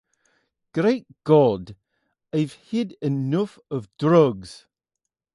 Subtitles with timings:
[0.73, 1.75] Great God,
[2.33, 4.65] I’ve had enough of drugs!